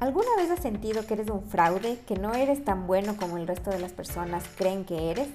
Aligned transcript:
¿Alguna 0.00 0.36
vez 0.36 0.50
has 0.50 0.60
sentido 0.60 1.06
que 1.06 1.14
eres 1.14 1.30
un 1.30 1.44
fraude, 1.44 2.00
que 2.06 2.16
no 2.16 2.34
eres 2.34 2.64
tan 2.64 2.86
bueno 2.86 3.16
como 3.16 3.38
el 3.38 3.46
resto 3.46 3.70
de 3.70 3.78
las 3.78 3.92
personas 3.92 4.44
creen 4.56 4.84
que 4.84 5.10
eres? 5.10 5.28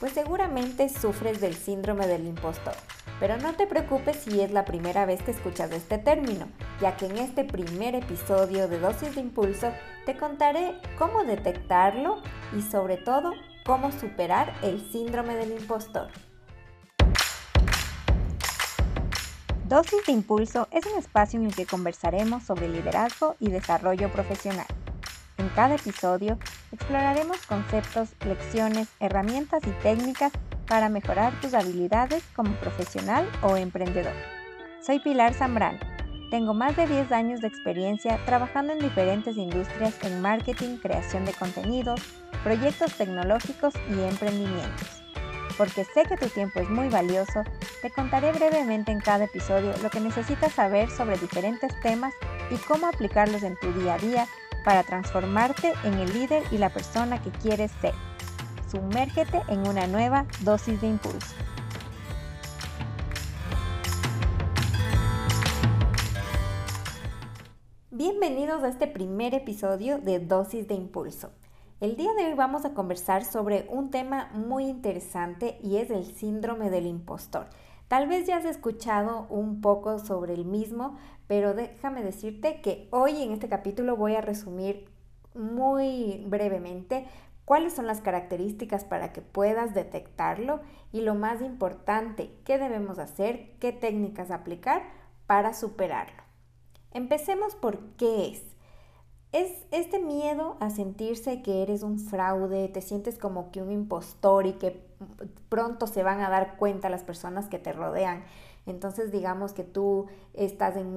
Pues 0.00 0.12
seguramente 0.12 0.88
sufres 0.88 1.40
del 1.40 1.54
síndrome 1.54 2.06
del 2.06 2.26
impostor. 2.26 2.74
Pero 3.18 3.36
no 3.36 3.54
te 3.54 3.66
preocupes 3.66 4.16
si 4.16 4.40
es 4.40 4.52
la 4.52 4.64
primera 4.64 5.04
vez 5.04 5.22
que 5.22 5.32
escuchas 5.32 5.72
este 5.72 5.98
término, 5.98 6.46
ya 6.80 6.96
que 6.96 7.06
en 7.06 7.18
este 7.18 7.44
primer 7.44 7.96
episodio 7.96 8.68
de 8.68 8.78
Dosis 8.78 9.16
de 9.16 9.20
Impulso 9.20 9.72
te 10.06 10.16
contaré 10.16 10.74
cómo 10.96 11.24
detectarlo 11.24 12.22
y 12.56 12.62
sobre 12.62 12.96
todo 12.96 13.32
cómo 13.66 13.90
superar 13.90 14.54
el 14.62 14.80
síndrome 14.92 15.34
del 15.34 15.52
impostor. 15.52 16.08
Dosis 19.68 20.06
de 20.06 20.12
Impulso 20.12 20.66
es 20.70 20.86
un 20.86 20.98
espacio 20.98 21.38
en 21.38 21.44
el 21.44 21.54
que 21.54 21.66
conversaremos 21.66 22.42
sobre 22.42 22.70
liderazgo 22.70 23.36
y 23.38 23.50
desarrollo 23.50 24.10
profesional. 24.10 24.64
En 25.36 25.50
cada 25.50 25.74
episodio 25.74 26.38
exploraremos 26.72 27.44
conceptos, 27.46 28.08
lecciones, 28.24 28.88
herramientas 28.98 29.62
y 29.66 29.70
técnicas 29.82 30.32
para 30.66 30.88
mejorar 30.88 31.38
tus 31.42 31.52
habilidades 31.52 32.24
como 32.34 32.54
profesional 32.54 33.28
o 33.42 33.58
emprendedor. 33.58 34.14
Soy 34.80 35.00
Pilar 35.00 35.34
Zambrano. 35.34 35.80
Tengo 36.30 36.54
más 36.54 36.74
de 36.74 36.86
10 36.86 37.12
años 37.12 37.40
de 37.42 37.48
experiencia 37.48 38.18
trabajando 38.24 38.72
en 38.72 38.78
diferentes 38.78 39.36
industrias 39.36 40.02
en 40.02 40.22
marketing, 40.22 40.78
creación 40.78 41.26
de 41.26 41.34
contenidos, 41.34 42.00
proyectos 42.42 42.94
tecnológicos 42.94 43.74
y 43.90 44.00
emprendimientos 44.00 44.97
porque 45.58 45.84
sé 45.84 46.04
que 46.04 46.16
tu 46.16 46.28
tiempo 46.28 46.60
es 46.60 46.70
muy 46.70 46.88
valioso, 46.88 47.42
te 47.82 47.90
contaré 47.90 48.32
brevemente 48.32 48.92
en 48.92 49.00
cada 49.00 49.24
episodio 49.24 49.74
lo 49.82 49.90
que 49.90 50.00
necesitas 50.00 50.52
saber 50.52 50.88
sobre 50.88 51.18
diferentes 51.18 51.72
temas 51.82 52.14
y 52.50 52.54
cómo 52.68 52.86
aplicarlos 52.86 53.42
en 53.42 53.56
tu 53.56 53.72
día 53.72 53.94
a 53.94 53.98
día 53.98 54.28
para 54.64 54.84
transformarte 54.84 55.72
en 55.82 55.94
el 55.94 56.14
líder 56.14 56.44
y 56.52 56.58
la 56.58 56.70
persona 56.70 57.20
que 57.20 57.30
quieres 57.30 57.72
ser. 57.82 57.92
Sumérgete 58.70 59.42
en 59.48 59.66
una 59.66 59.86
nueva 59.88 60.26
dosis 60.42 60.80
de 60.80 60.86
impulso. 60.86 61.34
Bienvenidos 67.90 68.62
a 68.62 68.68
este 68.68 68.86
primer 68.86 69.34
episodio 69.34 69.98
de 69.98 70.20
Dosis 70.20 70.68
de 70.68 70.74
Impulso. 70.74 71.32
El 71.80 71.94
día 71.94 72.12
de 72.14 72.26
hoy 72.26 72.34
vamos 72.34 72.64
a 72.64 72.74
conversar 72.74 73.24
sobre 73.24 73.68
un 73.70 73.92
tema 73.92 74.30
muy 74.34 74.64
interesante 74.64 75.60
y 75.62 75.76
es 75.76 75.92
el 75.92 76.12
síndrome 76.12 76.70
del 76.70 76.86
impostor. 76.86 77.46
Tal 77.86 78.08
vez 78.08 78.26
ya 78.26 78.38
has 78.38 78.44
escuchado 78.46 79.28
un 79.30 79.60
poco 79.60 80.00
sobre 80.00 80.34
el 80.34 80.44
mismo, 80.44 80.98
pero 81.28 81.54
déjame 81.54 82.02
decirte 82.02 82.60
que 82.62 82.88
hoy 82.90 83.22
en 83.22 83.30
este 83.30 83.48
capítulo 83.48 83.94
voy 83.94 84.16
a 84.16 84.20
resumir 84.20 84.90
muy 85.34 86.24
brevemente 86.26 87.06
cuáles 87.44 87.74
son 87.74 87.86
las 87.86 88.00
características 88.00 88.84
para 88.84 89.12
que 89.12 89.22
puedas 89.22 89.72
detectarlo 89.72 90.58
y 90.90 91.02
lo 91.02 91.14
más 91.14 91.42
importante, 91.42 92.34
qué 92.44 92.58
debemos 92.58 92.98
hacer, 92.98 93.52
qué 93.60 93.70
técnicas 93.70 94.32
aplicar 94.32 94.82
para 95.28 95.54
superarlo. 95.54 96.24
Empecemos 96.90 97.54
por 97.54 97.78
qué 97.94 98.30
es. 98.30 98.57
Es 99.30 99.66
este 99.72 99.98
miedo 99.98 100.56
a 100.58 100.70
sentirse 100.70 101.42
que 101.42 101.62
eres 101.62 101.82
un 101.82 101.98
fraude, 101.98 102.68
te 102.68 102.80
sientes 102.80 103.18
como 103.18 103.50
que 103.50 103.60
un 103.60 103.70
impostor 103.70 104.46
y 104.46 104.54
que 104.54 104.82
pronto 105.50 105.86
se 105.86 106.02
van 106.02 106.20
a 106.20 106.30
dar 106.30 106.56
cuenta 106.56 106.88
las 106.88 107.02
personas 107.02 107.46
que 107.48 107.58
te 107.58 107.72
rodean. 107.72 108.24
Entonces 108.64 109.12
digamos 109.12 109.52
que 109.52 109.64
tú 109.64 110.06
estás 110.32 110.76
en, 110.76 110.88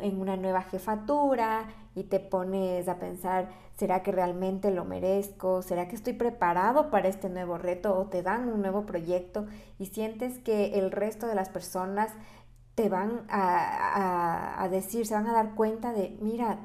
en 0.00 0.20
una 0.20 0.36
nueva 0.36 0.62
jefatura 0.62 1.66
y 1.94 2.04
te 2.04 2.18
pones 2.18 2.88
a 2.88 2.98
pensar, 2.98 3.50
¿será 3.76 4.02
que 4.02 4.12
realmente 4.12 4.70
lo 4.70 4.84
merezco? 4.86 5.60
¿Será 5.60 5.86
que 5.88 5.96
estoy 5.96 6.14
preparado 6.14 6.90
para 6.90 7.08
este 7.08 7.28
nuevo 7.28 7.58
reto? 7.58 7.98
O 7.98 8.06
te 8.06 8.22
dan 8.22 8.48
un 8.48 8.62
nuevo 8.62 8.86
proyecto 8.86 9.46
y 9.78 9.86
sientes 9.86 10.38
que 10.38 10.78
el 10.78 10.90
resto 10.92 11.26
de 11.26 11.34
las 11.34 11.50
personas 11.50 12.10
te 12.74 12.88
van 12.88 13.24
a, 13.28 14.62
a 14.62 14.68
decir, 14.68 15.06
se 15.06 15.14
van 15.14 15.26
a 15.26 15.32
dar 15.32 15.54
cuenta 15.54 15.92
de, 15.92 16.18
mira, 16.20 16.58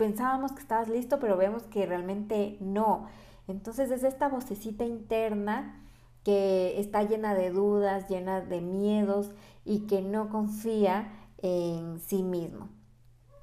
pensábamos 0.00 0.52
que 0.52 0.62
estabas 0.62 0.88
listo, 0.88 1.20
pero 1.20 1.36
vemos 1.36 1.64
que 1.64 1.84
realmente 1.84 2.56
no. 2.58 3.06
Entonces 3.48 3.90
es 3.90 4.02
esta 4.02 4.28
vocecita 4.28 4.86
interna 4.86 5.78
que 6.24 6.80
está 6.80 7.02
llena 7.02 7.34
de 7.34 7.50
dudas, 7.50 8.08
llena 8.08 8.40
de 8.40 8.62
miedos 8.62 9.30
y 9.62 9.80
que 9.80 10.00
no 10.00 10.30
confía 10.30 11.12
en 11.36 12.00
sí 12.00 12.22
mismo. 12.22 12.70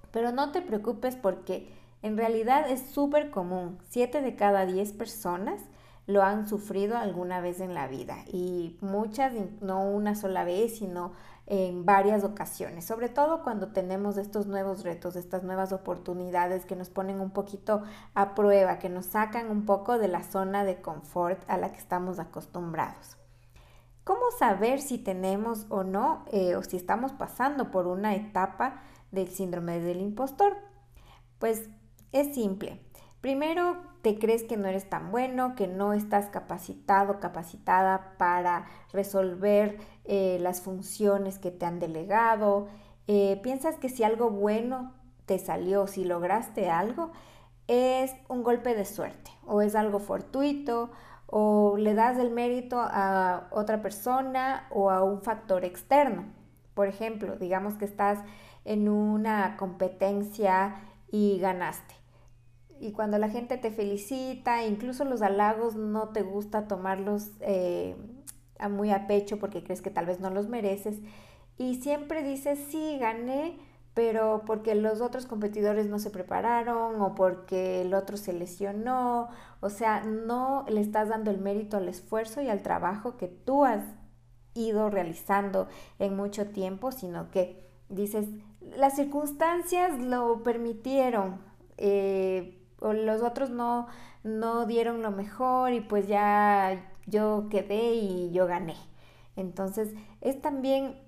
Pero 0.09 0.31
no 0.31 0.51
te 0.51 0.63
preocupes 0.63 1.16
porque 1.16 1.72
en 2.01 2.18
realidad 2.18 2.68
es 2.72 2.81
súper 2.81 3.29
común. 3.29 3.78
Siete 3.89 4.24
de 4.24 4.35
cada 4.35 4.66
diez 4.66 4.94
personas 4.94 5.62
lo 6.07 6.24
han 6.24 6.47
sufrido 6.47 6.97
alguna 6.97 7.39
vez 7.39 7.59
en 7.59 7.75
la 7.75 7.88
vida 7.88 8.18
y 8.34 8.79
muchas, 8.81 9.31
no 9.62 9.88
una 9.88 10.16
sola 10.16 10.44
vez, 10.44 10.79
sino 10.79 11.12
en 11.47 11.85
varias 11.85 12.25
ocasiones, 12.25 12.85
sobre 12.85 13.08
todo 13.08 13.41
cuando 13.41 13.69
tenemos 13.69 14.18
estos 14.18 14.47
nuevos 14.47 14.84
retos, 14.84 15.16
estas 15.16 15.44
nuevas 15.44 15.72
oportunidades 15.72 16.66
que 16.66 16.75
nos 16.75 16.90
ponen 16.90 17.22
un 17.22 17.31
poquito 17.31 17.84
a 18.13 18.35
prueba, 18.35 18.80
que 18.80 18.90
nos 18.90 19.06
sacan 19.06 19.50
un 19.50 19.66
poco 19.66 19.97
de 19.97 20.09
la 20.09 20.24
zona 20.24 20.66
de 20.66 20.81
confort 20.81 21.41
a 21.50 21.57
la 21.57 21.72
que 21.72 21.80
estamos 21.80 22.19
acostumbrados. 22.19 23.18
¿Cómo 24.03 24.31
saber 24.38 24.81
si 24.81 24.97
tenemos 24.97 25.66
o 25.69 25.84
no, 25.84 26.25
eh, 26.31 26.56
o 26.56 26.63
si 26.63 26.75
estamos 26.75 27.13
pasando 27.13 27.72
por 27.72 27.88
una 27.88 28.16
etapa 28.16 28.81
del 29.12 29.30
síndrome 29.30 29.80
del 29.80 30.02
impostor? 30.02 30.57
Pues 31.40 31.69
es 32.12 32.36
simple. 32.36 32.81
Primero, 33.22 33.78
te 34.07 34.19
crees 34.19 34.44
que 34.44 34.56
no 34.56 34.69
eres 34.69 34.90
tan 34.90 35.12
bueno, 35.12 35.53
que 35.53 35.68
no 35.68 35.91
estás 35.91 36.28
capacitado, 36.28 37.19
capacitada 37.19 38.13
para 38.18 38.63
resolver 38.94 39.79
eh, 40.06 40.38
las 40.40 40.62
funciones 40.62 41.40
que 41.40 41.51
te 41.51 41.66
han 41.66 41.79
delegado. 41.79 42.69
Eh, 43.07 43.38
piensas 43.44 43.75
que 43.75 43.90
si 43.90 44.06
algo 44.06 44.29
bueno 44.29 44.94
te 45.25 45.38
salió, 45.40 45.88
si 45.88 46.06
lograste 46.06 46.69
algo, 46.69 47.12
es 47.68 48.13
un 48.29 48.44
golpe 48.44 48.75
de 48.75 48.85
suerte 48.85 49.29
o 49.45 49.62
es 49.62 49.75
algo 49.75 50.00
fortuito 50.00 50.89
o 51.25 51.75
le 51.78 51.94
das 51.94 52.18
el 52.18 52.31
mérito 52.31 52.79
a 52.79 53.50
otra 53.51 53.81
persona 53.81 54.68
o 54.69 54.89
a 54.89 55.03
un 55.03 55.22
factor 55.22 55.66
externo. 55.66 56.24
Por 56.75 56.88
ejemplo, 56.88 57.35
digamos 57.35 57.74
que 57.74 57.84
estás 57.84 58.19
en 58.63 58.88
una 58.88 59.57
competencia 59.57 60.75
y 61.12 61.39
ganaste 61.39 61.97
y 62.80 62.92
cuando 62.92 63.18
la 63.18 63.30
gente 63.30 63.58
te 63.58 63.72
felicita, 63.72 64.66
incluso 64.66 65.06
los 65.06 65.22
halagos 65.22 65.76
no 65.76 66.10
te 66.10 66.22
gusta 66.22 66.68
tomarlos 66.68 67.32
eh, 67.42 67.96
muy 68.70 68.92
a 68.92 69.08
pecho 69.08 69.40
porque 69.40 69.64
crees 69.64 69.82
que 69.82 69.90
tal 69.90 70.06
vez 70.06 70.20
no 70.20 70.30
los 70.30 70.48
mereces. 70.48 71.00
Y 71.58 71.76
siempre 71.82 72.24
dices, 72.24 72.60
sí, 72.70 72.98
gané, 73.00 73.58
pero 73.94 74.44
porque 74.46 74.76
los 74.76 75.02
otros 75.02 75.26
competidores 75.26 75.88
no 75.88 75.98
se 75.98 76.12
prepararon 76.12 77.02
o 77.02 77.16
porque 77.16 77.82
el 77.82 77.94
otro 77.94 78.16
se 78.18 78.34
lesionó. 78.34 79.30
O 79.60 79.70
sea, 79.70 80.04
no 80.04 80.66
le 80.70 80.82
estás 80.82 81.10
dando 81.10 81.32
el 81.32 81.40
mérito 81.40 81.78
al 81.78 81.90
esfuerzo 81.90 82.42
y 82.42 82.50
al 82.50 82.62
trabajo 82.62 83.18
que 83.18 83.28
tú 83.28 83.66
has 83.66 83.84
ido 84.54 84.90
realizando 84.90 85.68
en 86.00 86.16
mucho 86.16 86.48
tiempo, 86.50 86.92
sino 86.92 87.32
que 87.32 87.68
dices, 87.90 88.28
las 88.62 88.96
circunstancias 88.96 90.00
lo 90.00 90.44
permitieron. 90.44 91.42
Eh, 91.78 92.56
o 92.80 92.94
los 92.94 93.22
otros 93.22 93.50
no, 93.50 93.88
no 94.24 94.66
dieron 94.66 95.02
lo 95.02 95.12
mejor 95.12 95.74
y 95.74 95.82
pues 95.82 96.08
ya 96.08 96.84
yo 97.06 97.48
quedé 97.50 97.94
y 97.96 98.32
yo 98.32 98.48
gané. 98.48 98.76
Entonces 99.36 99.94
es 100.22 100.42
también 100.42 101.00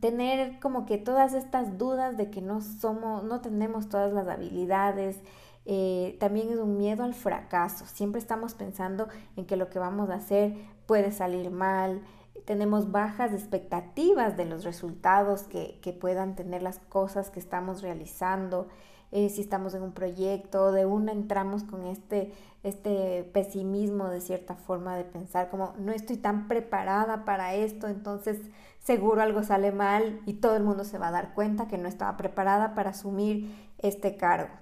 tener 0.00 0.58
como 0.60 0.86
que 0.86 0.98
todas 0.98 1.34
estas 1.34 1.78
dudas 1.78 2.16
de 2.16 2.30
que 2.30 2.42
no 2.42 2.60
somos, 2.60 3.24
no 3.24 3.40
tenemos 3.40 3.88
todas 3.88 4.12
las 4.12 4.28
habilidades, 4.28 5.20
eh, 5.64 6.16
también 6.18 6.50
es 6.50 6.58
un 6.58 6.76
miedo 6.76 7.04
al 7.04 7.14
fracaso. 7.14 7.86
Siempre 7.86 8.20
estamos 8.20 8.54
pensando 8.54 9.08
en 9.36 9.46
que 9.46 9.56
lo 9.56 9.70
que 9.70 9.78
vamos 9.78 10.10
a 10.10 10.14
hacer 10.14 10.54
puede 10.86 11.12
salir 11.12 11.50
mal. 11.50 12.02
Tenemos 12.44 12.90
bajas 12.90 13.32
expectativas 13.32 14.36
de 14.36 14.44
los 14.44 14.64
resultados 14.64 15.44
que, 15.44 15.78
que 15.80 15.92
puedan 15.92 16.34
tener 16.34 16.62
las 16.62 16.78
cosas 16.78 17.30
que 17.30 17.38
estamos 17.38 17.82
realizando. 17.82 18.68
Eh, 19.14 19.28
si 19.28 19.42
estamos 19.42 19.74
en 19.74 19.82
un 19.82 19.92
proyecto, 19.92 20.72
de 20.72 20.86
una 20.86 21.12
entramos 21.12 21.64
con 21.64 21.84
este, 21.84 22.32
este 22.62 23.24
pesimismo 23.34 24.08
de 24.08 24.22
cierta 24.22 24.54
forma 24.54 24.96
de 24.96 25.04
pensar 25.04 25.50
como 25.50 25.74
no 25.78 25.92
estoy 25.92 26.16
tan 26.16 26.48
preparada 26.48 27.26
para 27.26 27.54
esto, 27.54 27.88
entonces 27.88 28.40
seguro 28.78 29.20
algo 29.20 29.42
sale 29.42 29.70
mal 29.70 30.22
y 30.24 30.34
todo 30.34 30.56
el 30.56 30.62
mundo 30.62 30.84
se 30.84 30.96
va 30.96 31.08
a 31.08 31.12
dar 31.12 31.34
cuenta 31.34 31.68
que 31.68 31.76
no 31.76 31.88
estaba 31.88 32.16
preparada 32.16 32.74
para 32.74 32.90
asumir 32.90 33.54
este 33.76 34.16
cargo. 34.16 34.54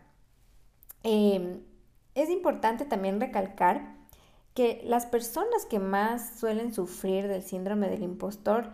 Em, 1.05 1.62
es 2.17 2.29
importante 2.29 2.85
también 2.85 3.20
recalcar 3.20 3.94
que 4.55 4.82
las 4.85 5.06
personas 5.06 5.64
que 5.64 5.79
más 5.79 6.38
suelen 6.41 6.75
sufrir 6.75 7.29
del 7.29 7.44
síndrome 7.44 7.88
del 7.88 8.02
impostor 8.02 8.73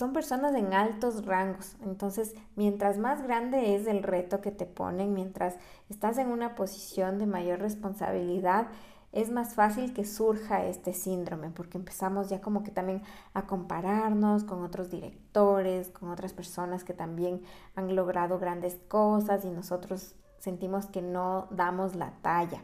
son 0.00 0.14
personas 0.14 0.54
en 0.54 0.72
altos 0.72 1.26
rangos. 1.26 1.76
Entonces, 1.82 2.34
mientras 2.56 2.96
más 2.96 3.22
grande 3.22 3.76
es 3.76 3.86
el 3.86 4.02
reto 4.02 4.40
que 4.40 4.50
te 4.50 4.64
ponen, 4.64 5.12
mientras 5.12 5.56
estás 5.90 6.16
en 6.16 6.28
una 6.28 6.54
posición 6.54 7.18
de 7.18 7.26
mayor 7.26 7.58
responsabilidad, 7.58 8.68
es 9.12 9.30
más 9.30 9.54
fácil 9.54 9.92
que 9.92 10.06
surja 10.06 10.64
este 10.64 10.94
síndrome, 10.94 11.50
porque 11.50 11.76
empezamos 11.76 12.30
ya 12.30 12.40
como 12.40 12.62
que 12.62 12.70
también 12.70 13.02
a 13.34 13.46
compararnos 13.46 14.44
con 14.44 14.64
otros 14.64 14.88
directores, 14.88 15.90
con 15.90 16.08
otras 16.08 16.32
personas 16.32 16.82
que 16.82 16.94
también 16.94 17.42
han 17.74 17.94
logrado 17.94 18.38
grandes 18.38 18.76
cosas 18.88 19.44
y 19.44 19.50
nosotros 19.50 20.14
sentimos 20.38 20.86
que 20.86 21.02
no 21.02 21.46
damos 21.50 21.94
la 21.94 22.12
talla. 22.22 22.62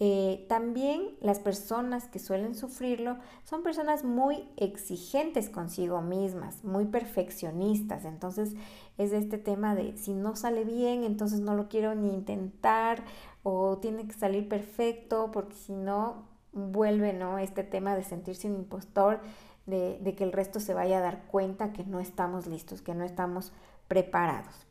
Eh, 0.00 0.44
también 0.48 1.16
las 1.20 1.38
personas 1.38 2.08
que 2.08 2.18
suelen 2.18 2.56
sufrirlo 2.56 3.16
son 3.44 3.62
personas 3.62 4.02
muy 4.02 4.48
exigentes 4.56 5.48
consigo 5.48 6.02
mismas, 6.02 6.64
muy 6.64 6.86
perfeccionistas. 6.86 8.04
Entonces 8.04 8.54
es 8.98 9.12
este 9.12 9.38
tema 9.38 9.74
de 9.74 9.96
si 9.96 10.14
no 10.14 10.34
sale 10.34 10.64
bien, 10.64 11.04
entonces 11.04 11.40
no 11.40 11.54
lo 11.54 11.68
quiero 11.68 11.94
ni 11.94 12.12
intentar 12.12 13.04
o 13.44 13.78
tiene 13.78 14.06
que 14.06 14.14
salir 14.14 14.48
perfecto 14.48 15.30
porque 15.32 15.54
si 15.54 15.72
no 15.72 16.26
vuelve 16.52 17.12
¿no? 17.12 17.38
este 17.38 17.62
tema 17.62 17.94
de 17.96 18.02
sentirse 18.02 18.48
un 18.48 18.56
impostor, 18.56 19.20
de, 19.66 19.98
de 20.00 20.14
que 20.14 20.24
el 20.24 20.32
resto 20.32 20.60
se 20.60 20.74
vaya 20.74 20.98
a 20.98 21.02
dar 21.02 21.26
cuenta 21.26 21.72
que 21.72 21.84
no 21.84 22.00
estamos 22.00 22.46
listos, 22.46 22.82
que 22.82 22.94
no 22.94 23.04
estamos 23.04 23.52
preparados. 23.88 24.66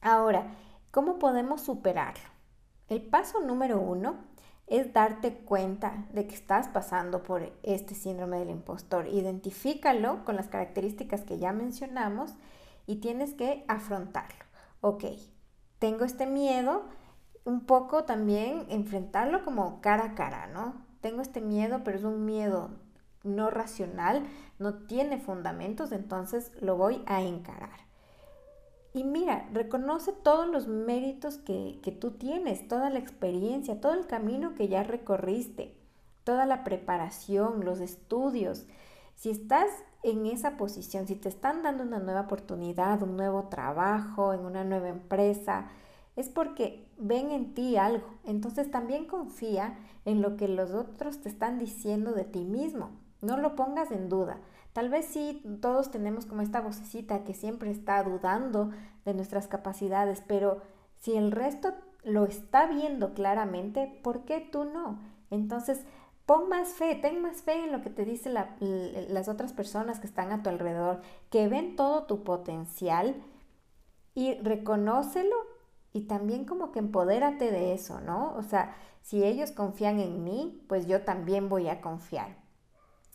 Ahora, 0.00 0.54
¿cómo 0.90 1.18
podemos 1.18 1.60
superarlo? 1.60 2.31
El 2.88 3.02
paso 3.02 3.40
número 3.40 3.80
uno 3.80 4.16
es 4.66 4.92
darte 4.92 5.34
cuenta 5.34 6.06
de 6.12 6.26
que 6.26 6.34
estás 6.34 6.68
pasando 6.68 7.22
por 7.22 7.52
este 7.62 7.94
síndrome 7.94 8.38
del 8.38 8.50
impostor. 8.50 9.06
Identifícalo 9.06 10.24
con 10.24 10.36
las 10.36 10.48
características 10.48 11.22
que 11.22 11.38
ya 11.38 11.52
mencionamos 11.52 12.34
y 12.86 12.96
tienes 12.96 13.34
que 13.34 13.64
afrontarlo. 13.68 14.44
Ok, 14.80 15.04
tengo 15.78 16.04
este 16.04 16.26
miedo, 16.26 16.84
un 17.44 17.66
poco 17.66 18.04
también 18.04 18.66
enfrentarlo 18.68 19.44
como 19.44 19.80
cara 19.80 20.04
a 20.04 20.14
cara, 20.14 20.46
¿no? 20.46 20.74
Tengo 21.00 21.22
este 21.22 21.40
miedo, 21.40 21.82
pero 21.84 21.98
es 21.98 22.04
un 22.04 22.24
miedo 22.24 22.70
no 23.24 23.50
racional, 23.50 24.22
no 24.58 24.74
tiene 24.74 25.18
fundamentos, 25.18 25.92
entonces 25.92 26.52
lo 26.60 26.76
voy 26.76 27.02
a 27.06 27.22
encarar. 27.22 27.91
Y 28.94 29.04
mira, 29.04 29.48
reconoce 29.52 30.12
todos 30.12 30.46
los 30.46 30.66
méritos 30.66 31.38
que, 31.38 31.78
que, 31.82 31.92
tú 31.92 32.12
tienes, 32.12 32.68
toda 32.68 32.90
la 32.90 32.98
experiencia, 32.98 33.80
todo 33.80 33.94
el 33.94 34.06
camino 34.06 34.54
que 34.54 34.68
ya 34.68 34.82
recorriste, 34.82 35.74
toda 36.24 36.44
la 36.44 36.62
preparación, 36.62 37.64
los 37.64 37.80
estudios. 37.80 38.66
Si 39.14 39.30
estás 39.30 39.68
en 40.02 40.26
esa 40.26 40.56
posición, 40.56 41.06
si 41.06 41.14
te 41.14 41.28
están 41.28 41.62
dando 41.62 41.84
una 41.84 42.00
nueva 42.00 42.22
oportunidad, 42.22 43.02
un 43.02 43.16
nuevo 43.16 43.44
trabajo, 43.44 44.34
en 44.34 44.40
una 44.40 44.64
nueva 44.64 44.88
empresa, 44.88 45.68
es 46.16 46.28
porque 46.28 46.86
ven 46.98 47.30
en 47.30 47.54
ti 47.54 47.76
algo. 47.76 48.06
Entonces 48.24 48.70
también 48.70 49.06
confía 49.06 49.78
en 50.04 50.20
lo 50.20 50.36
que 50.36 50.48
los 50.48 50.72
otros 50.72 51.20
te 51.20 51.28
están 51.28 51.58
diciendo 51.58 52.12
de 52.12 52.24
ti 52.24 52.44
mismo. 52.44 52.90
No 53.20 53.36
lo 53.36 53.54
pongas 53.54 53.90
en 53.90 54.08
duda. 54.08 54.38
Tal 54.72 54.88
vez 54.88 55.04
sí, 55.06 55.42
todos 55.60 55.90
tenemos 55.90 56.24
como 56.24 56.40
esta 56.40 56.60
vocecita 56.60 57.24
que 57.24 57.34
siempre 57.34 57.70
está 57.70 58.02
dudando 58.02 58.70
de 59.04 59.12
nuestras 59.12 59.46
capacidades, 59.46 60.22
pero 60.26 60.62
si 60.98 61.14
el 61.14 61.30
resto 61.30 61.74
lo 62.04 62.24
está 62.24 62.66
viendo 62.66 63.12
claramente, 63.12 64.00
¿por 64.02 64.24
qué 64.24 64.40
tú 64.40 64.64
no? 64.64 64.98
Entonces, 65.30 65.84
pon 66.24 66.48
más 66.48 66.70
fe, 66.70 66.94
ten 66.94 67.20
más 67.20 67.42
fe 67.42 67.64
en 67.64 67.72
lo 67.72 67.82
que 67.82 67.90
te 67.90 68.04
dicen 68.04 68.34
las 68.34 69.28
otras 69.28 69.52
personas 69.52 70.00
que 70.00 70.06
están 70.06 70.32
a 70.32 70.42
tu 70.42 70.48
alrededor, 70.48 71.02
que 71.30 71.48
ven 71.48 71.76
todo 71.76 72.04
tu 72.04 72.24
potencial 72.24 73.22
y 74.14 74.34
reconócelo 74.34 75.36
y 75.92 76.02
también 76.02 76.46
como 76.46 76.72
que 76.72 76.78
empodérate 76.78 77.50
de 77.50 77.74
eso, 77.74 78.00
¿no? 78.00 78.34
O 78.36 78.42
sea, 78.42 78.74
si 79.02 79.22
ellos 79.22 79.50
confían 79.52 80.00
en 80.00 80.24
mí, 80.24 80.64
pues 80.68 80.86
yo 80.86 81.02
también 81.02 81.48
voy 81.50 81.68
a 81.68 81.82
confiar 81.82 82.41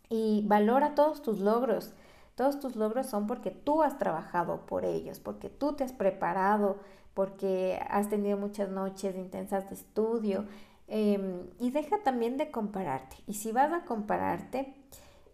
y 0.09 0.43
valora 0.47 0.95
todos 0.95 1.21
tus 1.21 1.39
logros. 1.39 1.93
Todos 2.35 2.59
tus 2.59 2.75
logros 2.75 3.07
son 3.07 3.25
porque 3.27 3.51
tú 3.51 3.81
has 3.81 3.97
trabajado 3.97 4.65
por 4.67 4.85
ellos, 4.85 5.19
porque 5.19 5.49
tú 5.49 5.73
te 5.73 5.83
has 5.83 5.91
preparado, 5.91 6.77
porque 7.13 7.79
has 7.89 8.09
tenido 8.09 8.37
muchas 8.37 8.69
noches 8.69 9.15
intensas 9.15 9.67
de 9.69 9.75
estudio. 9.75 10.45
Em, 10.87 11.47
y 11.59 11.71
deja 11.71 11.97
también 12.03 12.37
de 12.37 12.51
compararte. 12.51 13.17
Y 13.27 13.33
si 13.33 13.51
vas 13.51 13.73
a 13.73 13.85
compararte, 13.85 14.73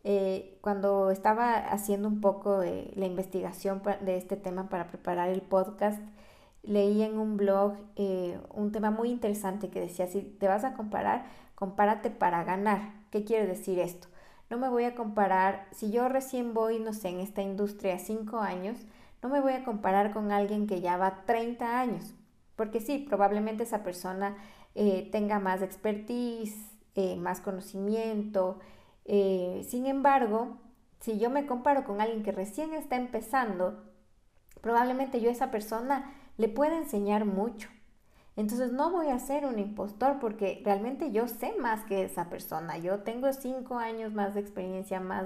eh, 0.04 0.58
cuando 0.62 1.12
estaba 1.12 1.56
haciendo 1.56 2.08
un 2.08 2.22
poco 2.22 2.60
de 2.60 2.92
la 2.96 3.06
investigación 3.06 3.82
de 4.02 4.18
este 4.18 4.36
tema 4.36 4.70
para 4.70 4.88
preparar 4.88 5.30
el 5.30 5.42
podcast, 5.42 6.00
leí 6.64 7.04
en 7.04 7.18
un 7.18 7.38
blog 7.38 7.74
eh, 7.96 8.40
un 8.54 8.72
tema 8.72 8.92
muy 8.92 9.10
interesante 9.10 9.70
que 9.70 9.80
decía, 9.82 10.08
si 10.08 10.22
te 10.22 10.48
vas 10.48 10.64
a 10.64 10.74
comparar, 10.74 11.26
compárate 11.56 12.10
para 12.10 12.44
ganar. 12.44 12.94
¿Qué 13.12 13.24
quiere 13.24 13.46
decir 13.46 13.80
esto? 13.80 14.08
No 14.54 14.60
me 14.60 14.70
voy 14.70 14.84
a 14.84 14.94
comparar, 14.94 15.68
si 15.72 15.90
yo 15.90 16.08
recién 16.10 16.54
voy, 16.54 16.78
no 16.78 16.94
sé, 16.94 17.10
en 17.10 17.20
esta 17.20 17.42
industria 17.42 17.98
cinco 17.98 18.38
años, 18.38 18.78
no 19.24 19.30
me 19.30 19.42
voy 19.42 19.54
a 19.54 19.64
comparar 19.64 20.14
con 20.14 20.32
alguien 20.32 20.68
que 20.68 20.80
ya 20.80 20.96
va 20.96 21.24
30 21.26 21.80
años, 21.80 22.14
porque 22.56 22.80
sí, 22.80 23.00
probablemente 23.00 23.64
esa 23.64 23.82
persona 23.82 24.38
eh, 24.76 25.10
tenga 25.12 25.40
más 25.40 25.64
expertise, 25.64 26.70
eh, 26.94 27.16
más 27.16 27.42
conocimiento. 27.42 28.60
Eh, 29.06 29.66
sin 29.68 29.88
embargo, 29.88 30.60
si 31.00 31.18
yo 31.18 31.32
me 31.32 31.48
comparo 31.48 31.84
con 31.84 32.00
alguien 32.00 32.22
que 32.22 32.32
recién 32.32 32.76
está 32.76 32.96
empezando, 32.96 33.84
probablemente 34.62 35.20
yo 35.20 35.30
a 35.30 35.34
esa 35.34 35.50
persona 35.50 36.14
le 36.38 36.48
pueda 36.48 36.78
enseñar 36.78 37.26
mucho. 37.26 37.70
Entonces 38.36 38.72
no 38.72 38.90
voy 38.92 39.10
a 39.10 39.20
ser 39.20 39.46
un 39.46 39.60
impostor 39.60 40.20
porque 40.20 40.62
realmente 40.66 41.12
yo 41.12 41.28
sé 41.28 41.54
más 41.60 41.84
que 41.86 42.04
esa 42.04 42.30
persona. 42.30 42.78
Yo 42.78 43.00
tengo 43.00 43.32
cinco 43.34 43.78
años 43.78 44.14
más 44.14 44.34
de 44.34 44.40
experiencia, 44.40 45.00
más 45.00 45.26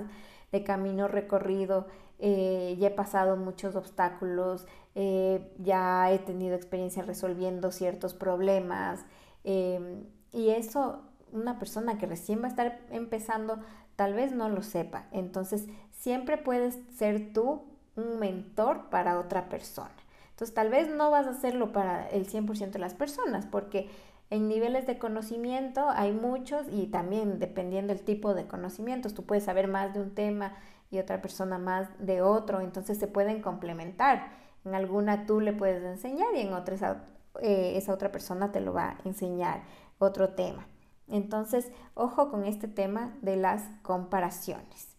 de 0.52 0.64
camino 0.64 1.08
recorrido, 1.08 1.88
eh, 2.20 2.76
ya 2.80 2.88
he 2.88 2.92
pasado 2.92 3.38
muchos 3.38 3.76
obstáculos, 3.76 4.66
eh, 4.96 5.54
ya 5.60 6.12
he 6.12 6.20
tenido 6.20 6.56
experiencia 6.56 7.04
resolviendo 7.04 7.72
ciertos 7.72 8.14
problemas. 8.14 9.06
Em, 9.44 10.06
y 10.32 10.50
eso 10.50 11.04
una 11.32 11.60
persona 11.60 11.98
que 11.98 12.06
recién 12.06 12.42
va 12.42 12.46
a 12.46 12.50
estar 12.50 12.80
empezando 12.90 13.60
tal 13.96 14.14
vez 14.14 14.32
no 14.32 14.50
lo 14.50 14.64
sepa. 14.64 15.08
Entonces 15.12 15.68
siempre 15.92 16.38
puedes 16.38 16.80
ser 16.96 17.34
tú 17.34 17.64
un 17.96 18.20
mentor 18.20 18.90
para 18.90 19.20
otra 19.20 19.50
persona. 19.50 19.92
Entonces 20.38 20.54
tal 20.54 20.70
vez 20.70 20.88
no 20.88 21.10
vas 21.10 21.26
a 21.26 21.32
hacerlo 21.32 21.72
para 21.72 22.08
el 22.10 22.28
100% 22.28 22.70
de 22.70 22.78
las 22.78 22.94
personas 22.94 23.48
porque 23.48 23.90
en 24.30 24.48
niveles 24.48 24.86
de 24.86 25.00
conocimiento 25.00 25.90
hay 25.90 26.12
muchos 26.12 26.68
y 26.70 26.86
también 26.86 27.40
dependiendo 27.40 27.92
del 27.92 28.04
tipo 28.04 28.36
de 28.36 28.46
conocimientos, 28.46 29.16
tú 29.16 29.26
puedes 29.26 29.46
saber 29.46 29.68
más 29.68 29.96
de 29.96 30.00
un 30.00 30.14
tema 30.14 30.54
y 30.92 31.00
otra 31.00 31.24
persona 31.24 31.58
más 31.58 31.90
de 31.98 32.22
otro, 32.22 32.62
entonces 32.62 33.00
se 33.00 33.08
pueden 33.08 33.42
complementar. 33.42 34.30
En 34.64 34.76
alguna 34.76 35.26
tú 35.26 35.40
le 35.40 35.54
puedes 35.54 35.84
enseñar 35.84 36.28
y 36.36 36.42
en 36.42 36.54
otra 36.54 36.76
esa, 36.76 37.04
eh, 37.42 37.84
otra 37.88 38.12
persona 38.12 38.52
te 38.52 38.62
lo 38.62 38.74
va 38.74 38.90
a 38.90 38.98
enseñar 39.06 39.64
otro 39.98 40.36
tema. 40.36 40.68
Entonces, 41.08 41.72
ojo 41.96 42.30
con 42.30 42.46
este 42.46 42.68
tema 42.68 43.18
de 43.24 43.38
las 43.38 43.64
comparaciones. 43.82 44.96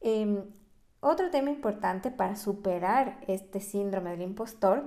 Em, 0.00 0.44
otro 1.00 1.30
tema 1.30 1.50
importante 1.50 2.10
para 2.10 2.36
superar 2.36 3.18
este 3.26 3.60
síndrome 3.60 4.10
del 4.10 4.22
impostor 4.22 4.84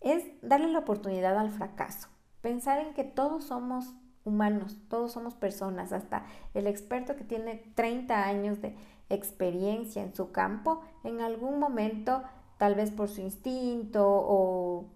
es 0.00 0.24
darle 0.42 0.68
la 0.68 0.80
oportunidad 0.80 1.38
al 1.38 1.50
fracaso. 1.50 2.08
Pensar 2.40 2.78
en 2.78 2.94
que 2.94 3.04
todos 3.04 3.44
somos 3.44 3.94
humanos, 4.24 4.76
todos 4.88 5.12
somos 5.12 5.34
personas, 5.34 5.92
hasta 5.92 6.24
el 6.54 6.66
experto 6.66 7.16
que 7.16 7.24
tiene 7.24 7.72
30 7.74 8.24
años 8.24 8.60
de 8.60 8.76
experiencia 9.08 10.02
en 10.02 10.14
su 10.14 10.32
campo, 10.32 10.82
en 11.04 11.20
algún 11.20 11.58
momento, 11.58 12.22
tal 12.58 12.74
vez 12.74 12.90
por 12.90 13.08
su 13.08 13.20
instinto 13.20 14.04
o 14.06 14.86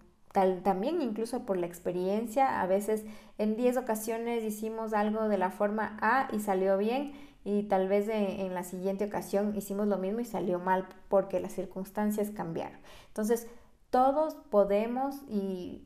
también 0.62 1.02
incluso 1.02 1.45
por 1.45 1.57
la 1.57 1.66
experiencia, 1.66 2.61
a 2.61 2.66
veces 2.66 3.04
en 3.38 3.57
10 3.57 3.78
ocasiones 3.78 4.45
hicimos 4.45 4.92
algo 4.92 5.28
de 5.28 5.38
la 5.38 5.50
forma 5.50 5.97
A 6.00 6.28
y 6.33 6.38
salió 6.38 6.78
bien 6.78 7.12
y 7.44 7.64
tal 7.64 7.88
vez 7.88 8.09
en 8.09 8.52
la 8.54 8.64
siguiente 8.64 9.06
ocasión 9.06 9.54
hicimos 9.56 9.87
lo 9.87 9.99
mismo 9.99 10.20
y 10.20 10.25
salió 10.25 10.59
mal 10.59 10.87
porque 11.09 11.40
las 11.40 11.52
circunstancias 11.52 12.30
cambiaron. 12.30 12.78
Entonces, 13.09 13.47
todos 13.90 14.35
podemos 14.35 15.16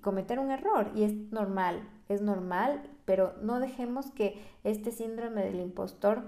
cometer 0.03 0.39
un 0.39 0.51
error 0.51 0.91
y 0.95 1.05
es 1.05 1.15
normal, 1.33 1.89
es 2.09 2.21
normal, 2.21 2.83
pero 3.05 3.35
no 3.41 3.61
dejemos 3.61 4.11
que 4.11 4.43
este 4.63 4.93
síndrome 4.93 5.43
del 5.43 5.61
impostor 5.61 6.25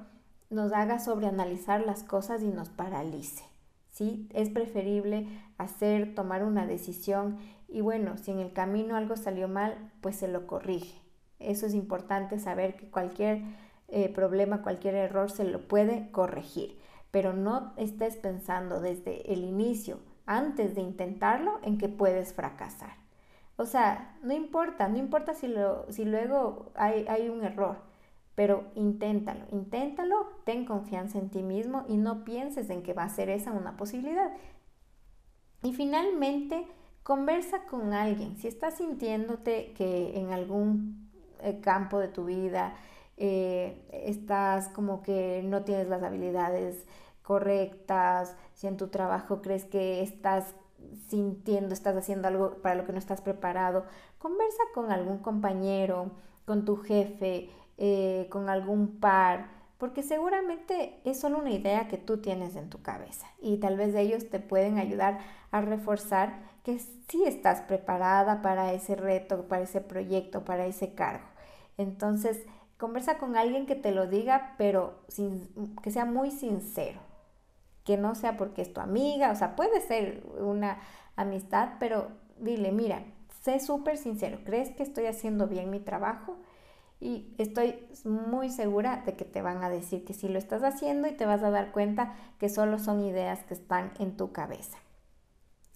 nos 0.49 0.73
haga 0.73 0.99
sobreanalizar 0.99 1.85
las 1.85 2.03
cosas 2.03 2.43
y 2.43 2.49
nos 2.49 2.69
paralice. 2.69 3.45
¿sí? 3.91 4.29
Es 4.33 4.49
preferible 4.49 5.27
hacer, 5.59 6.15
tomar 6.15 6.45
una 6.45 6.67
decisión 6.67 7.39
y 7.69 7.81
bueno, 7.81 8.17
si 8.17 8.31
en 8.31 8.39
el 8.39 8.53
camino 8.53 8.97
algo 8.97 9.17
salió 9.17 9.49
mal, 9.49 9.93
pues 10.01 10.17
se 10.17 10.29
lo 10.29 10.47
corrige. 10.47 11.01
Eso 11.39 11.67
es 11.67 11.75
importante 11.75 12.39
saber 12.39 12.77
que 12.77 12.89
cualquier 12.89 13.43
eh, 13.89 14.09
problema, 14.09 14.63
cualquier 14.63 14.95
error 14.95 15.31
se 15.31 15.45
lo 15.45 15.67
puede 15.69 16.11
corregir. 16.11 16.79
pero 17.13 17.33
no 17.33 17.73
estés 17.79 18.17
pensando 18.17 18.81
desde 18.81 19.33
el 19.33 19.43
inicio, 19.45 20.01
antes 20.27 20.75
de 20.75 20.83
intentarlo, 20.83 21.61
en 21.63 21.79
que 21.79 21.89
puedes 21.89 22.35
fracasar. 22.35 22.95
O 23.57 23.65
sea, 23.65 24.19
no 24.23 24.35
importa, 24.35 24.89
no 24.89 24.99
importa 24.99 25.33
si, 25.33 25.49
lo, 25.49 25.91
si 25.91 26.05
luego 26.05 26.73
hay, 26.75 27.07
hay 27.09 27.31
un 27.31 27.43
error, 27.43 27.79
pero 28.35 28.65
inténtalo, 28.75 29.47
inténtalo, 29.51 30.29
ten 30.45 30.67
confianza 30.67 31.19
en 31.19 31.31
ti 31.31 31.43
mismo 31.43 31.85
y 31.89 31.97
no 31.97 32.23
pienses 32.25 32.69
en 32.69 32.83
que 32.83 32.93
va 32.93 33.05
a 33.05 33.09
ser 33.09 33.31
esa 33.31 33.53
una 33.53 33.79
posibilidad. 33.79 34.33
Y 35.63 35.73
finalmente, 35.73 36.67
conversa 37.03 37.65
con 37.65 37.95
alguien. 37.95 38.37
Si 38.37 38.47
estás 38.47 38.75
sintiéndote 38.75 39.73
que 39.73 40.19
en 40.19 40.33
algún 40.33 41.09
eh, 41.41 41.61
campo 41.63 41.99
de 41.99 42.09
tu 42.09 42.27
vida 42.27 42.75
eh, 43.17 43.87
estás 43.93 44.69
como 44.69 45.03
que 45.03 45.43
no 45.45 45.65
tienes 45.65 45.89
las 45.89 46.03
habilidades 46.03 46.85
correctas, 47.23 48.37
si 48.55 48.67
en 48.67 48.77
tu 48.77 48.89
trabajo 48.89 49.43
crees 49.43 49.65
que 49.65 50.03
estás 50.03 50.55
sintiendo, 51.09 51.75
estás 51.75 51.97
haciendo 51.97 52.29
algo 52.29 52.59
para 52.63 52.75
lo 52.75 52.85
que 52.85 52.93
no 52.93 52.99
estás 52.99 53.21
preparado, 53.21 53.85
conversa 54.19 54.63
con 54.75 54.93
algún 54.93 55.19
compañero, 55.19 56.13
con 56.45 56.65
tu 56.65 56.77
jefe, 56.77 57.51
eh, 57.79 58.29
con 58.31 58.49
algún 58.49 59.01
par, 59.01 59.49
porque 59.79 60.03
seguramente 60.03 61.01
es 61.05 61.21
solo 61.21 61.39
una 61.39 61.51
idea 61.51 61.89
que 61.89 61.99
tú 61.99 62.19
tienes 62.19 62.57
en 62.57 62.71
tu 62.71 62.81
cabeza 62.81 63.27
y 63.41 63.59
tal 63.59 63.77
vez 63.77 63.95
ellos 63.95 64.31
te 64.31 64.41
pueden 64.41 64.79
ayudar 64.79 65.19
a 65.51 65.61
reforzar 65.61 66.41
que 66.65 66.79
sí 66.79 67.25
estás 67.27 67.61
preparada 67.63 68.41
para 68.43 68.73
ese 68.73 68.97
reto, 68.97 69.49
para 69.49 69.63
ese 69.63 69.81
proyecto, 69.81 70.45
para 70.45 70.67
ese 70.67 70.95
cargo. 70.95 71.27
Entonces, 71.77 72.41
conversa 72.79 73.19
con 73.19 73.37
alguien 73.37 73.67
que 73.67 73.75
te 73.75 73.93
lo 73.93 74.07
diga, 74.07 74.55
pero 74.59 75.01
sin, 75.09 75.49
que 75.83 75.91
sea 75.91 76.05
muy 76.05 76.31
sincero, 76.31 77.01
que 77.85 77.97
no 77.97 78.15
sea 78.15 78.37
porque 78.37 78.63
es 78.63 78.73
tu 78.73 78.81
amiga, 78.81 79.31
o 79.31 79.37
sea, 79.37 79.57
puede 79.57 79.81
ser 79.81 80.25
una 80.39 80.79
amistad, 81.17 81.75
pero 81.79 82.09
dile, 82.39 82.73
mira, 82.73 83.03
sé 83.43 83.61
súper 83.61 83.97
sincero, 83.97 84.39
¿crees 84.45 84.71
que 84.71 84.83
estoy 84.83 85.07
haciendo 85.07 85.47
bien 85.47 85.71
mi 85.71 85.81
trabajo? 85.81 86.37
Y 86.99 87.35
estoy 87.37 87.87
muy 88.05 88.51
segura 88.51 89.03
de 89.05 89.15
que 89.17 89.27
te 89.27 89.43
van 89.43 89.63
a 89.63 89.69
decir 89.69 90.05
que 90.05 90.15
sí 90.15 90.29
lo 90.29 90.39
estás 90.39 90.63
haciendo 90.63 91.09
y 91.09 91.13
te 91.13 91.27
vas 91.27 91.43
a 91.43 91.51
dar 91.51 91.71
cuenta 91.71 92.15
que 92.39 92.49
solo 92.49 92.79
son 92.79 93.03
ideas 93.03 93.45
que 93.45 93.55
están 93.55 93.93
en 93.99 94.17
tu 94.17 94.33
cabeza. 94.33 94.79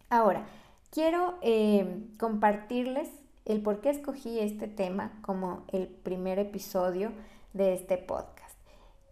Ahora, 0.08 0.46
quiero 0.90 1.38
eh, 1.42 2.08
compartirles 2.18 3.10
el 3.44 3.62
por 3.62 3.80
qué 3.80 3.90
escogí 3.90 4.38
este 4.38 4.68
tema 4.68 5.18
como 5.22 5.64
el 5.68 5.88
primer 5.88 6.38
episodio 6.38 7.12
de 7.52 7.74
este 7.74 7.98
podcast. 7.98 8.56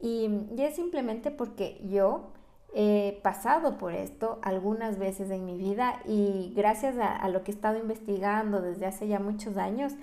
Y, 0.00 0.28
es 0.58 0.76
simplemente 0.76 1.30
porque 1.30 1.80
yo 1.88 2.30
he 2.75 3.18
pasado 3.23 3.78
por 3.78 3.94
esto 3.94 4.38
algunas 4.42 4.99
veces 4.99 5.30
en 5.30 5.47
mi 5.47 5.56
vida 5.56 6.00
y 6.06 6.52
gracias 6.54 6.97
a, 6.99 7.26
lo 7.28 7.42
que 7.42 7.50
he 7.50 7.54
estado 7.54 7.78
investigando 7.78 8.61
desde 8.61 8.87
hace 8.87 9.08
ya 9.08 9.18
muchos 9.18 9.56
años, 9.56 9.94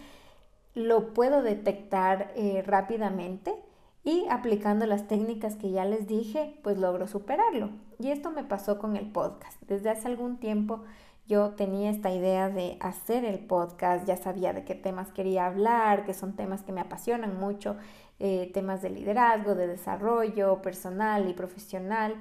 lo 0.73 1.13
puedo 1.13 1.41
detectar 1.41 2.31
eh, 2.35 2.63
rápidamente 2.65 3.55
y 4.03 4.25
aplicando 4.29 4.85
las 4.85 5.07
técnicas 5.07 5.55
que 5.55 5.71
ya 5.71 5.85
les 5.85 6.07
dije, 6.07 6.59
pues 6.63 6.77
logro 6.77 7.07
superarlo. 7.07 7.69
Y 7.99 8.09
esto 8.09 8.29
me 8.29 8.43
pasó 8.43 8.77
con 8.77 8.97
el 8.97 9.09
podcast. 9.11 9.59
Desde 9.63 9.89
hace 9.89 10.07
algún 10.07 10.37
tiempo 10.37 10.81
yo 11.27 11.51
tenía 11.51 11.89
esta 11.89 12.11
idea 12.11 12.49
de 12.49 12.77
hacer 12.79 13.25
el 13.25 13.39
podcast, 13.39 14.07
ya 14.07 14.17
sabía 14.17 14.53
de 14.53 14.63
qué 14.63 14.75
temas 14.75 15.11
quería 15.11 15.47
hablar, 15.47 16.05
que 16.05 16.13
son 16.13 16.35
temas 16.35 16.63
que 16.63 16.71
me 16.71 16.81
apasionan 16.81 17.39
mucho, 17.39 17.77
eh, 18.19 18.51
temas 18.53 18.81
de 18.81 18.91
liderazgo, 18.91 19.55
de 19.55 19.67
desarrollo 19.67 20.61
personal 20.61 21.27
y 21.27 21.33
profesional, 21.33 22.15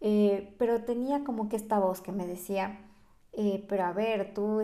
eh, 0.00 0.54
pero 0.58 0.84
tenía 0.84 1.24
como 1.24 1.48
que 1.48 1.56
esta 1.56 1.78
voz 1.78 2.00
que 2.00 2.12
me 2.12 2.26
decía, 2.26 2.80
eh, 3.32 3.64
pero 3.68 3.84
a 3.84 3.92
ver, 3.92 4.34
tú 4.34 4.62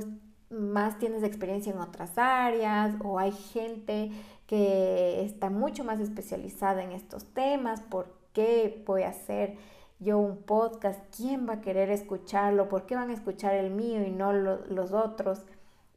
más 0.50 0.99
tienes 0.99 1.23
experiencia 1.23 1.73
en 1.73 1.80
otras 1.80 2.16
áreas 2.18 2.94
o 3.04 3.18
hay 3.18 3.32
gente 3.32 4.11
que 4.47 5.23
está 5.25 5.50
mucho 5.50 5.85
más 5.85 6.00
especializada 6.00 6.82
en 6.82 6.92
estos 6.92 7.25
temas, 7.35 7.80
¿por 7.82 8.14
qué 8.32 8.82
voy 8.87 9.02
a 9.02 9.11
hacer? 9.11 9.56
Yo 10.00 10.19
un 10.19 10.38
podcast, 10.38 10.99
¿quién 11.14 11.47
va 11.47 11.54
a 11.54 11.61
querer 11.61 11.90
escucharlo? 11.90 12.69
¿Por 12.69 12.87
qué 12.87 12.97
van 12.97 13.11
a 13.11 13.14
escuchar 13.14 13.54
el 13.54 13.71
mío 13.71 14.02
y 14.02 14.11
no 14.11 14.33
los 14.33 14.92
otros? 14.92 15.45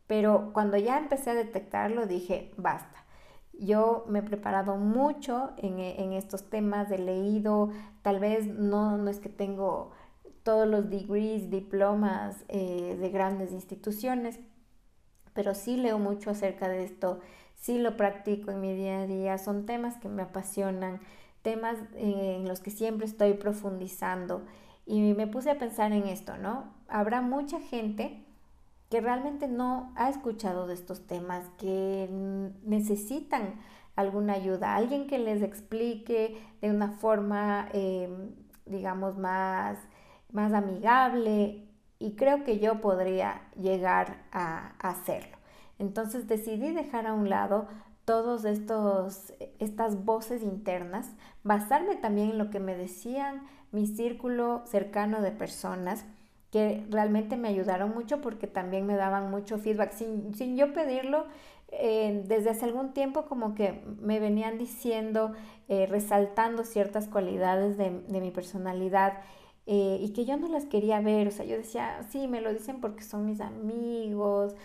Pero 0.08 0.52
cuando 0.54 0.78
ya 0.78 0.98
empecé 0.98 1.32
a 1.32 1.36
detectarlo 1.36 2.06
dije, 2.06 2.52
basta. 2.58 3.06
Yo 3.54 4.04
me 4.10 4.20
he 4.20 4.24
preparado 4.24 4.76
mucho 4.76 5.52
en, 5.58 5.80
estos 6.12 6.50
temas, 6.50 6.92
he 6.92 6.98
leído, 6.98 7.70
tal 8.02 8.20
vez 8.20 8.48
no, 8.48 8.98
no 8.98 9.10
es 9.10 9.20
que 9.20 9.30
tengo 9.30 9.92
todos 10.42 10.68
los 10.68 10.90
degrees, 10.90 11.50
diplomas 11.50 12.44
eh, 12.50 12.98
de 13.00 13.10
grandes 13.10 13.52
instituciones, 13.52 14.40
pero 15.34 15.54
sí 15.54 15.78
leo 15.78 16.00
mucho 16.00 16.32
acerca 16.32 16.68
de 16.68 16.84
esto, 16.84 17.20
sí 17.56 17.78
lo 17.78 17.96
practico 17.96 18.52
en 18.52 18.60
mi 18.60 18.76
día 18.76 19.02
a 19.02 19.08
día, 19.08 19.38
son 19.38 19.66
temas 19.66 19.98
que 19.98 20.10
me 20.10 20.24
apasionan, 20.24 21.00
temas 21.44 21.78
en 21.96 22.48
los 22.48 22.60
que 22.62 22.72
siempre 22.72 23.06
estoy 23.06 23.36
profundizando. 23.36 24.44
Y 24.86 25.14
me 25.14 25.28
puse 25.28 25.52
a 25.52 25.60
pensar 25.60 25.92
en 25.92 26.08
esto, 26.08 26.38
¿no? 26.38 26.74
Habrá 26.88 27.22
mucha 27.22 27.60
gente 27.60 28.26
que 28.90 29.02
realmente 29.02 29.48
no 29.48 29.94
ha 29.96 30.10
escuchado 30.10 30.68
de 30.68 30.74
estos 30.74 31.08
temas, 31.08 31.50
que 31.58 32.10
necesitan 32.64 33.56
alguna 33.96 34.34
ayuda, 34.34 34.76
alguien 34.76 35.08
que 35.08 35.20
les 35.20 35.42
explique 35.42 36.38
de 36.62 36.70
una 36.70 36.90
forma, 36.90 37.70
em, 37.74 38.32
digamos, 38.66 39.18
más, 39.18 39.78
más 40.32 40.54
amigable 40.54 41.68
y 42.00 42.16
creo 42.16 42.44
que 42.44 42.60
yo 42.60 42.82
podría 42.82 43.42
llegar 43.56 44.26
a 44.32 44.74
hacerlo. 44.80 45.38
Entonces 45.80 46.28
decidí 46.28 46.72
dejar 46.72 47.08
a 47.08 47.14
un 47.14 47.30
lado 47.30 47.68
todos 48.06 48.46
estos 48.46 49.34
estas 49.60 50.04
voces 50.04 50.44
internas, 50.44 51.10
basarme 51.44 51.96
también 51.96 52.32
en 52.32 52.38
lo 52.38 52.50
que 52.50 52.60
me 52.60 52.76
decían 52.76 53.44
mi 53.72 53.88
círculo 53.88 54.64
cercano 54.66 55.22
de 55.22 55.32
personas 55.32 56.06
que 56.54 56.86
realmente 56.92 57.36
me 57.36 57.48
ayudaron 57.48 57.96
mucho 57.96 58.22
porque 58.22 58.46
también 58.46 58.86
me 58.86 58.96
daban 58.96 59.32
mucho 59.32 59.58
feedback 59.58 59.92
sin, 59.92 60.56
yo 60.56 60.72
pedirlo. 60.72 61.26
Eh, 61.72 62.24
desde 62.28 62.52
hace 62.52 62.66
algún 62.66 62.94
tiempo 62.94 63.26
como 63.26 63.56
que 63.56 63.84
me 64.00 64.20
venían 64.20 64.60
diciendo, 64.60 65.32
eh, 65.68 65.88
resaltando 65.88 66.64
ciertas 66.64 67.08
cualidades 67.08 67.80
de, 67.80 67.90
mi 67.90 68.30
personalidad 68.30 69.14
eh, 69.66 69.98
y 70.00 70.14
que 70.14 70.26
yo 70.26 70.38
no 70.38 70.48
las 70.48 70.66
quería 70.66 71.02
ver. 71.02 71.28
O 71.28 71.32
sea, 71.32 71.44
yo 71.46 71.58
decía, 71.58 72.04
sí, 72.12 72.28
me 72.28 72.42
lo 72.42 72.54
dicen 72.54 72.80
porque 72.80 73.02
son 73.02 73.26
mis 73.26 73.42
amigos, 73.42 74.56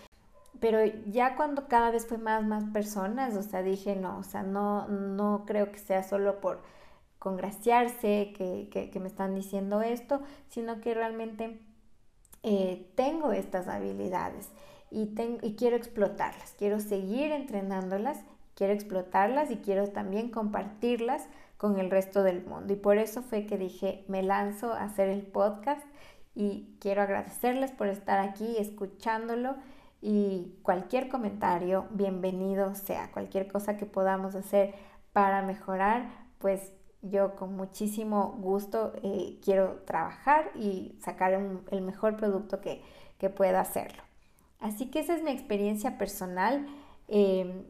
pero 0.60 0.84
ya 1.06 1.36
cuando 1.36 1.68
cada 1.68 1.90
vez 1.90 2.06
fue 2.06 2.18
más, 2.18 2.44
más 2.44 2.64
personas, 2.72 3.36
o 3.36 3.42
sea, 3.42 3.62
dije, 3.62 3.96
no, 3.96 4.18
o 4.18 4.22
sea, 4.22 4.42
no, 4.42 4.88
no 4.88 5.44
creo 5.46 5.70
que 5.72 5.78
sea 5.78 6.02
solo 6.02 6.40
por 6.40 6.62
congraciarse 7.18 8.32
que, 8.36 8.68
que, 8.92 9.00
me 9.00 9.08
están 9.08 9.34
diciendo 9.34 9.82
esto, 9.82 10.22
sino 10.48 10.80
que 10.80 10.94
realmente 10.94 11.60
eh, 12.42 12.90
tengo 12.94 13.32
estas 13.32 13.68
habilidades 13.68 14.50
y, 14.90 15.14
y 15.42 15.56
quiero 15.56 15.76
explotarlas, 15.76 16.54
quiero 16.56 16.80
seguir 16.80 17.32
entrenándolas, 17.32 18.20
quiero 18.54 18.72
explotarlas 18.72 19.50
y 19.50 19.56
quiero 19.56 19.88
también 19.88 20.30
compartirlas 20.30 21.26
con 21.56 21.78
el 21.80 21.90
resto 21.90 22.22
del 22.22 22.44
mundo. 22.44 22.72
Y 22.72 22.76
por 22.76 22.98
eso 22.98 23.22
fue 23.22 23.46
que 23.46 23.58
dije, 23.58 24.04
me 24.08 24.22
lanzo 24.22 24.72
a 24.72 24.84
hacer 24.84 25.08
el 25.08 25.22
podcast 25.22 25.84
y 26.34 26.68
quiero 26.80 27.02
agradecerles 27.02 27.72
por 27.72 27.88
estar 27.88 28.20
aquí 28.20 28.56
escuchándolo 28.58 29.56
y 30.00 30.54
cualquier 30.62 31.08
comentario, 31.08 31.86
bienvenido 31.90 32.74
sea, 32.74 33.10
cualquier 33.10 33.48
cosa 33.50 33.76
que 33.76 33.86
podamos 33.86 34.34
hacer 34.34 34.74
para 35.12 35.42
mejorar, 35.42 36.08
pues 36.38 36.72
yo 37.02 37.34
con 37.36 37.56
muchísimo 37.56 38.36
gusto 38.40 38.92
eh, 39.02 39.38
quiero 39.42 39.82
trabajar 39.84 40.50
y 40.54 40.96
sacar 41.00 41.32
el 41.32 41.82
mejor 41.82 42.16
producto 42.16 42.60
que, 42.60 42.82
pueda 43.36 43.60
hacerlo. 43.60 44.00
Así 44.60 44.92
que 44.92 45.00
esa 45.00 45.16
es 45.16 45.24
mi 45.24 45.32
experiencia 45.32 45.98
personal. 45.98 46.68
Em, 47.08 47.64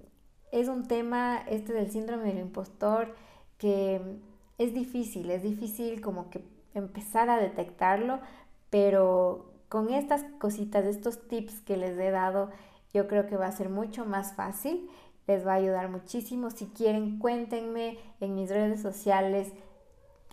es 0.53 0.69
un 0.69 0.87
tema, 0.87 1.39
este 1.49 1.73
del 1.73 1.91
síndrome 1.91 2.25
del 2.25 2.39
impostor, 2.39 3.15
que 3.57 4.19
es 4.59 4.75
difícil, 4.75 5.31
es 5.31 5.43
difícil 5.43 6.03
como 6.03 6.29
que 6.29 6.45
empezar 6.75 7.31
a 7.31 7.39
detectarlo, 7.39 8.21
pero 8.69 9.58
con 9.69 9.91
estas 9.91 10.25
cositas, 10.39 10.85
estos 10.85 11.29
tips 11.29 11.61
que 11.61 11.77
les 11.77 11.99
he 11.99 12.11
dado, 12.11 12.51
yo 12.95 13.07
creo 13.07 13.27
que 13.27 13.37
va 13.37 13.47
a 13.47 13.53
ser 13.53 13.69
mucho 13.69 14.05
más 14.05 14.35
fácil. 14.35 14.89
Les 15.27 15.47
va 15.47 15.53
a 15.53 15.57
ayudar 15.57 15.91
muchísimo. 15.91 16.51
Si 16.51 16.67
quieren, 16.67 17.19
cuéntenme 17.19 17.99
en 18.21 18.35
mis 18.35 18.49
redes 18.49 18.81
sociales 18.81 19.53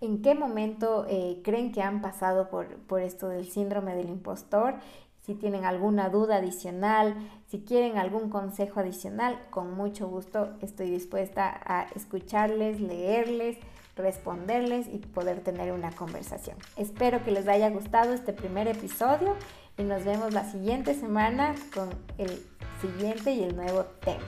en 0.01 0.21
qué 0.21 0.35
momento 0.35 1.05
eh, 1.09 1.41
creen 1.43 1.71
que 1.71 1.81
han 1.81 2.01
pasado 2.01 2.49
por, 2.49 2.77
por 2.79 3.01
esto 3.01 3.29
del 3.29 3.45
síndrome 3.45 3.95
del 3.95 4.09
impostor. 4.09 4.75
Si 5.21 5.33
tienen 5.33 5.65
alguna 5.65 6.09
duda 6.09 6.37
adicional, 6.37 7.15
si 7.47 7.61
quieren 7.61 7.97
algún 7.97 8.29
consejo 8.29 8.79
adicional, 8.79 9.39
con 9.49 9.73
mucho 9.73 10.07
gusto 10.07 10.53
estoy 10.61 10.89
dispuesta 10.91 11.59
a 11.65 11.83
escucharles, 11.95 12.79
leerles 12.79 13.57
responderles 13.95 14.87
y 14.87 14.97
poder 14.99 15.41
tener 15.41 15.71
una 15.71 15.91
conversación. 15.91 16.57
Espero 16.75 17.23
que 17.23 17.31
les 17.31 17.47
haya 17.47 17.69
gustado 17.69 18.13
este 18.13 18.33
primer 18.33 18.67
episodio 18.67 19.35
y 19.77 19.83
nos 19.83 20.03
vemos 20.05 20.33
la 20.33 20.43
siguiente 20.49 20.93
semana 20.93 21.55
con 21.73 21.89
el 22.17 22.45
siguiente 22.81 23.31
y 23.31 23.43
el 23.43 23.55
nuevo 23.55 23.85
tema. 24.01 24.23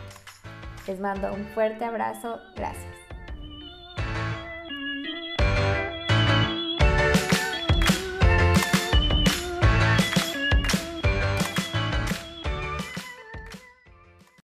Les 0.87 0.99
mando 0.99 1.33
un 1.33 1.45
fuerte 1.47 1.83
abrazo, 1.85 2.39
gracias. 2.55 3.06